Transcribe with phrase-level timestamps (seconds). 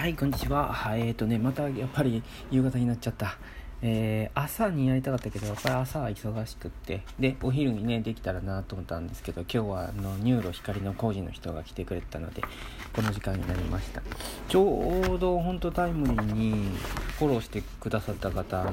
[0.00, 0.72] はいこんにちは。
[0.72, 3.36] はいえっ、ー、とねまたやっぱり夕方になっちゃった。
[3.82, 7.02] えー、朝にやりたかったけどやっぱり朝は忙しくって。
[7.18, 12.40] でお昼にねできたらなと思ったんですけど今日はあの NURO 光の工事の人が来てくれたので
[12.94, 14.00] この時間になりました。
[14.48, 16.78] ちょうどほんとタイムリーに
[17.18, 18.72] フォローしてくださった方あ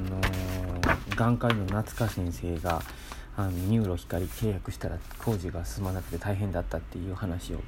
[1.14, 2.80] 眼科医の夏香先生が
[3.36, 7.60] あの NURO 光契約したら工事が進まなくて大変だったっていう話を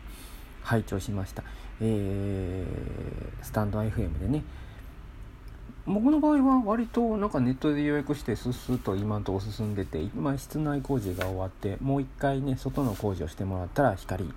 [0.63, 1.43] 拝聴しました、
[1.81, 4.43] えー、スタンド FM でね。
[5.87, 14.33] 僕の場合は割となんかネットで予約してスッスッと今のとこ進んでて今室内工事が終わってもう一回ね外の工事をしてもらったら光。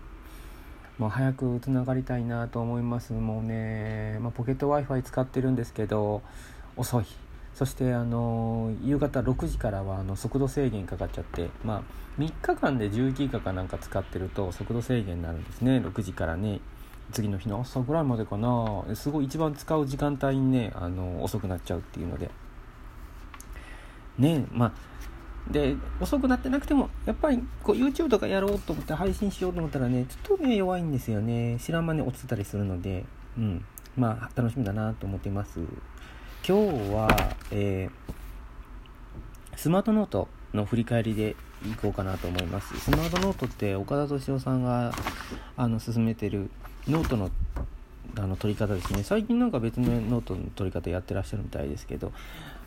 [1.00, 3.14] もう早くつながりたいなと思います。
[3.14, 6.22] もうね、まあ、ポケット w i f i 使ってるんですけど
[6.78, 7.06] 遅い。
[7.56, 11.84] そしてあの夕方6時からはあの速度制限かかっちゃってまあ
[12.20, 15.78] 3日間で11ギガかなんか使ってると速度制限になるんですね。
[15.78, 16.62] 6時からね。
[17.12, 18.84] 次の日の朝ぐらいまでかな。
[18.96, 22.30] すごい一番使う時間帯にねあの遅くなっちゃうっていうので。
[24.18, 31.58] ねまあで遅くなってなくてもやっぱりこう YouTube とかやろうと思って配信しようと思ったらねちょっとね弱いんですよね。
[31.60, 33.06] 知らん間に落ちてたりするので。
[33.38, 33.66] うん。
[33.98, 35.60] まあ楽しみだなと思っています。
[36.46, 37.08] 今日は、
[37.52, 42.78] えー、スマートノートの振り返りでいこうかなと思います。
[42.82, 44.92] スマートノートって岡田斗司夫さんが
[45.56, 46.50] あの進めてる
[46.86, 47.32] ノートの
[48.18, 49.04] あの取り方ですね。
[49.04, 52.12] 最近なんか別のノートの取り方やってらっしゃるみたいですけど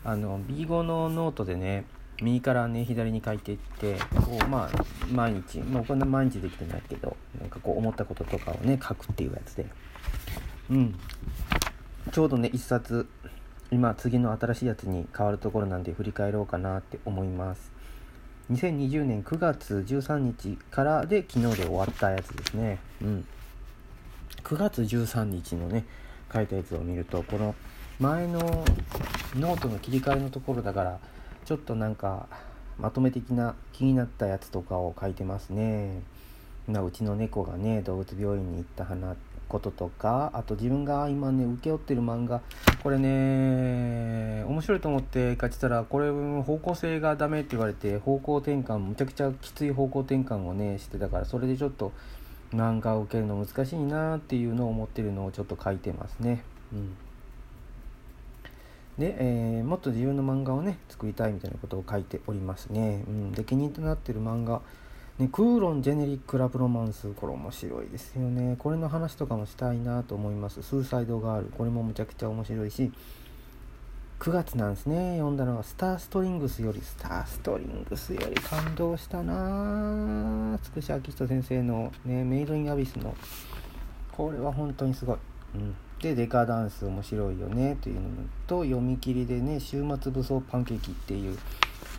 [0.03, 1.85] あの B5 のノートでね
[2.19, 9.67] 右からね左に書いていってこうまあ毎日まあこんな毎日できてないけどなんかこう思ったこととかをね書くっていうやつで。
[10.71, 10.95] うん。
[12.11, 13.07] ちょうどね一冊
[13.71, 17.71] 今次の新しいやつに変わるところなんで振り返ろうかなって思います。
[18.51, 22.79] 2020年9月13日からで昨日で終わったやつですね。
[23.01, 23.25] うん。
[24.43, 25.85] 9月13日のね
[26.33, 27.55] 書いたやつを見るとこの
[27.99, 28.39] 前の
[29.35, 30.99] ノートの切り替えのところだから
[31.43, 32.27] ちょっとなんか
[32.79, 36.01] まとめ的な気になったやつとかを書いてますね。
[36.69, 39.15] なうちの猫がね動物病院に行った花
[39.47, 42.41] こととかあと自分が今ね請け負ってる漫画
[42.83, 51.91] これね面白いと思って書いてたらこれ方向性がダメって言われて方向転換むちゃくちゃきつい方向転換をねしてたからそれでちょっと
[52.53, 56.43] 漫画を受けるの難しいなっていうのを思ってるのをちょっと書いてますね。
[56.73, 56.95] うん
[58.97, 63.03] で、えー、もっと自分の漫画をね作りたいみたいなことを書いておりますね。
[63.07, 64.61] うん、で気になってる漫画、
[65.19, 68.55] ね、クーロン・ジェネリック・ラブロマンスこれ面白いですよね。
[68.59, 70.61] これの話とかもしたいなと思います。
[70.61, 71.47] スーサイド・ガール。
[71.57, 72.91] これもむちゃくちゃ面白いし。
[74.19, 75.17] 9月なんですね。
[75.17, 76.81] 読んだのはスターストリングスより。
[76.81, 80.59] スターストリングスより感動したな。
[80.61, 83.15] つくしあきひと先生のねメイドインアビスの。
[84.11, 85.17] これは本当にすごい、
[85.55, 87.75] うん、でデカダンス面白いよね。
[87.81, 88.01] というの
[88.45, 91.37] と読み切りでね週末武装パンケーキっていう。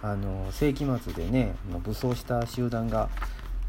[0.02, 1.54] あの世紀末でね
[1.84, 3.08] 武装した集団が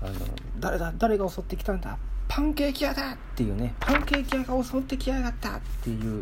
[0.02, 0.14] あの
[0.60, 1.98] 誰だ誰が襲ってきたんだ
[2.28, 6.22] パンケーキ屋だっていうねパンケーキ屋が襲ってきやがったっていう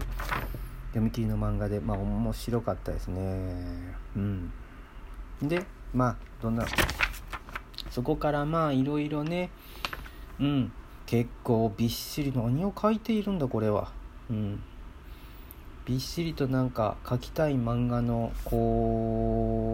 [0.90, 3.20] 読み切りの漫画でまあ面白かったですね。
[4.16, 4.52] うん。
[5.44, 5.64] で
[5.94, 6.66] まあどんな
[7.92, 9.50] そこからまあいろいろね
[10.40, 10.72] うん。
[11.06, 13.92] 結構びっしり何を書いているんだこれは。
[14.30, 14.64] うん。
[15.86, 19.67] びっしりとなんか書きたい漫画のこう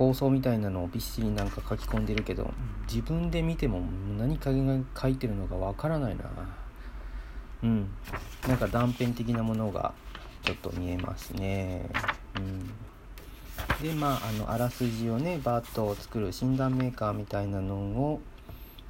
[0.00, 2.50] 構想みたいなのをびっしりなんか書き込んでるけど
[2.90, 3.82] 自分で見ても
[4.16, 6.24] 何かが書いてるのかわからないな
[7.62, 7.90] うん
[8.48, 9.92] なんか断片的なものが
[10.42, 11.84] ちょっと見えますね。
[12.34, 12.70] うん、
[13.86, 18.22] でまああのあらすじをねバットを作る診断メーカーみたいなのを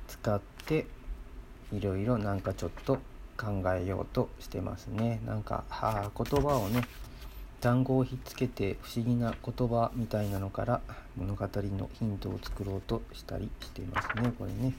[0.06, 0.86] 使って
[1.72, 2.98] いろいろなんかちょっと
[3.36, 5.20] 考えようとしてますね。
[5.26, 6.82] なんかはあ言葉をね
[7.60, 10.80] 単語をひっつけて不思議な言葉みたいなのから
[11.16, 14.72] 物語のヒントを作ろうとしたりしてますねこれね。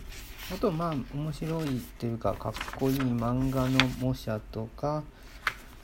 [0.52, 5.04] あとまあ面白いっていうかかっこいい漫画の模写とか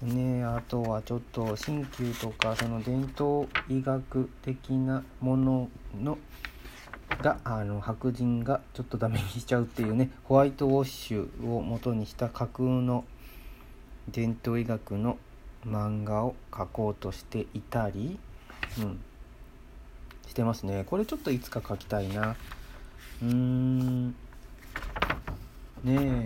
[0.01, 5.69] ねあとはちょっと鍼灸とかその伝統医学的なもの
[6.01, 6.17] の
[7.21, 13.05] があの白人がちょっとダメにしちゃうっていうねホワイトウォッシュを元にした架空の
[14.09, 15.17] 伝統医学の
[15.67, 18.17] 漫画を描こうとしていたり、
[18.79, 18.99] うん、
[20.27, 20.83] してますね。
[20.85, 22.35] これちょっといつか描きたいな。
[23.21, 24.09] うーん。
[24.09, 24.15] ね
[25.83, 26.25] え。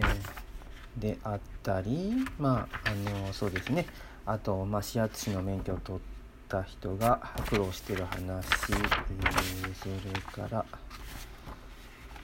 [0.97, 3.85] であったりまああのそうですね。
[4.25, 6.01] あと、まあ、指圧師の免許を取っ
[6.47, 10.65] た人が苦労してる話、えー、それから、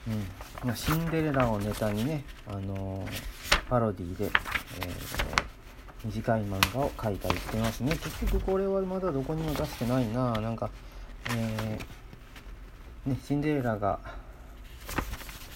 [0.06, 0.66] うん。
[0.66, 3.04] まあ、シンデレラをネタにね、あの
[3.68, 4.30] パロディで、え
[6.04, 7.90] 短い漫画を描いたりしてますね。
[7.92, 10.32] 結局これはまだどこにも出してないな。
[10.32, 10.70] なんか
[11.30, 13.98] えー、ねシンデレラが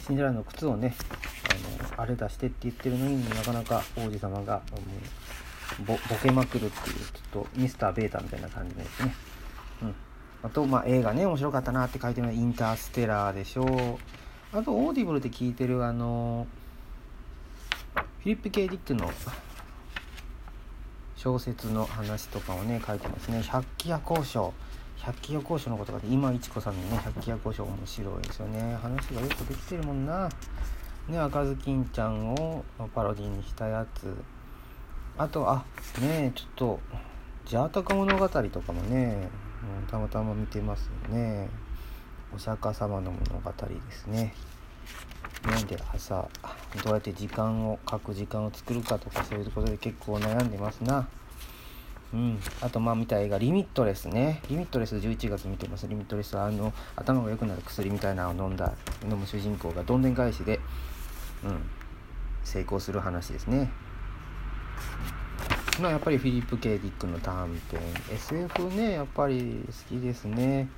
[0.07, 0.95] シンデレラの靴をね
[1.95, 4.63] あのあれ出してって言ってるのになかなか王子様が、
[5.79, 9.15] うん、ボボケまくるっていうちょっとミスターベータみたいな感じですね。
[9.83, 9.95] うん。
[10.43, 14.59] あと、まあ、映画ね面白かったなって書いてるのはインターステラーでしょう。
[14.59, 16.47] あと Audible で聞いてるあの
[17.95, 19.11] フィリップ・ケイ・ディックの
[21.23, 23.41] 小説の話とかをね書いてますね。
[23.43, 24.53] 百鬼夜行抄
[24.97, 28.77] 百鬼夜行抄のことが今市子さんのね百鬼夜行抄面白いですよね。
[28.83, 30.29] 話がよくできてるもんな。
[31.07, 34.13] ね赤ずきんちゃんをパロディにしたやつ。
[35.17, 35.65] あとあ
[36.01, 36.81] ねちょっと
[37.47, 39.29] ジャータカ物語とかもね、
[39.81, 41.49] うん、たまたま見てますよね。
[42.35, 44.35] お釈迦様の物語ですね。
[45.45, 46.29] なんで朝
[46.85, 51.09] どうやって時間を書く時間を作るかとかそういうことで結構悩んでますな。
[52.13, 52.39] うん。
[52.61, 55.89] あとまあ見た映画「リミットレスね」リミットレス11月見てます。
[55.89, 58.73] リミットレスはあの頭が良くなる薬みたいなのを飲んだ
[59.03, 60.61] 飲む主人公がどんでん返しで
[61.45, 61.61] うん。
[62.45, 63.71] 成功する話ですね。
[65.81, 67.81] まあやっぱりフィリップ・ケイ・ディックの短編。
[68.13, 70.69] SF ねやっぱり好きですね。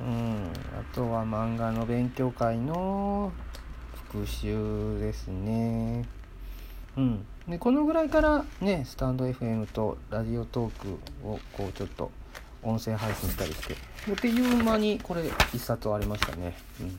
[0.00, 0.50] うん。
[0.72, 3.32] あとは漫画の勉強会の
[4.14, 6.04] 復習ですね。
[6.96, 7.26] うん。
[7.48, 12.12] でこのぐらいからねスタンド FM とラジオトークをこうちょっと
[12.62, 16.54] 音声配信したりしてっていう間にこれ一冊終わりましたね。
[16.80, 16.98] うん。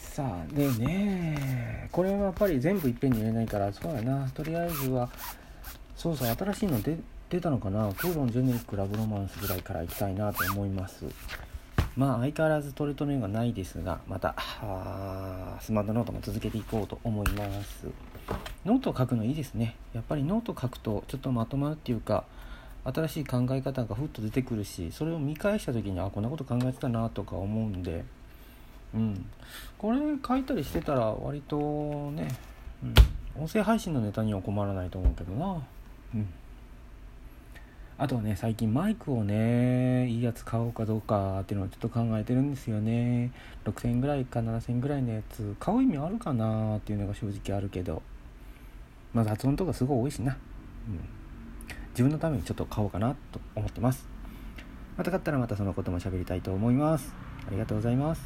[0.00, 4.28] さあでねこれはやっぱり全部いっぺんに入れないからそうやな。
[4.30, 5.08] とりあえずは
[5.94, 7.92] そうそう新しいの出出たのかな。
[7.94, 11.04] クーロンジェネリックラブロマンスぐらいから行きたいなと思います
[11.96, 14.34] まあ相変わらず取り留めがないですがまた
[15.60, 17.86] スマートノートも続けていこうと思います。
[18.64, 19.76] ノートを書くのいいですね。
[19.92, 22.24] やっぱりノート書くとちょっとまとまるっていうか
[22.84, 28.04] 新しい考え方がふっと出てくるしそれを見返した時にあこんなこと考えてたなとか思うんで
[28.94, 29.26] うん。
[29.78, 32.28] これ書いたりしてたら割とね、
[32.82, 35.62] うん、音声配信のネタには困らないと思うけどな。
[36.14, 36.28] うん。
[38.02, 43.30] あとはね最近マイクをねいいやつ買おうかどうかっていうのをちょっと考えてるんですよね。
[43.66, 45.54] 6000円ぐらいか7000円ぐらいのやつ。
[45.60, 48.00] 買う意味あるかなっていうのが正直あるけど。
[49.12, 50.34] まあ雑音とかすごい多いしな、
[50.88, 51.00] うん、
[51.90, 54.08] 自分のためにちょっと買おうかなと思ってます。
[54.96, 57.14] また買ったらまたそのことも喋りたいと思います。
[57.46, 58.22] ありがとうございます。